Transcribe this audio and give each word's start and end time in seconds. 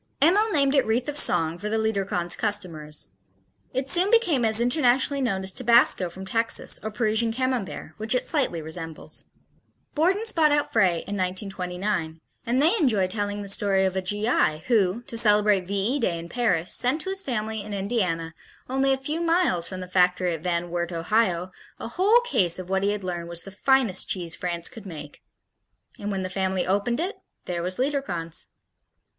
Emil 0.19 0.49
named 0.51 0.73
it 0.73 0.83
"Wreath 0.83 1.07
of 1.07 1.15
Song" 1.15 1.59
for 1.59 1.69
the 1.69 1.77
Liederkranz 1.77 2.35
customers. 2.35 3.09
It 3.71 3.87
soon 3.87 4.09
became 4.09 4.43
as 4.43 4.59
internationally 4.59 5.21
known 5.21 5.43
as 5.43 5.51
tabasco 5.53 6.09
from 6.09 6.25
Texas 6.25 6.79
or 6.81 6.89
Parisian 6.89 7.31
Camembert 7.31 7.93
which 7.97 8.15
it 8.15 8.25
slightly 8.25 8.63
resembles. 8.63 9.25
Borden's 9.93 10.31
bought 10.31 10.51
out 10.51 10.73
Frey 10.73 11.03
in 11.05 11.15
1929 11.17 12.19
and 12.47 12.59
they 12.59 12.75
enjoy 12.77 13.05
telling 13.05 13.43
the 13.43 13.47
story 13.47 13.85
of 13.85 13.95
a 13.95 14.01
G.I. 14.01 14.63
who, 14.65 15.03
to 15.03 15.19
celebrate 15.19 15.67
V 15.67 15.75
E 15.75 15.99
Day 15.99 16.17
in 16.17 16.29
Paris, 16.29 16.73
sent 16.73 17.01
to 17.01 17.11
his 17.11 17.21
family 17.21 17.61
in 17.61 17.71
Indiana, 17.71 18.33
only 18.67 18.91
a 18.93 18.97
few 18.97 19.21
miles 19.21 19.67
from 19.67 19.81
the 19.81 19.87
factory 19.87 20.33
at 20.33 20.41
Van 20.41 20.71
Wert, 20.71 20.91
Ohio, 20.91 21.51
a 21.79 21.89
whole 21.89 22.21
case 22.21 22.57
of 22.57 22.71
what 22.71 22.81
he 22.81 22.89
had 22.91 23.03
learned 23.03 23.29
was 23.29 23.43
"the 23.43 23.51
finest 23.51 24.09
cheese 24.09 24.35
France 24.35 24.67
could 24.67 24.87
make." 24.87 25.21
And 25.99 26.09
when 26.09 26.23
the 26.23 26.27
family 26.29 26.65
opened 26.65 26.99
it, 26.99 27.17
there 27.45 27.61
was 27.61 27.77
Liederkranz. 27.77 28.47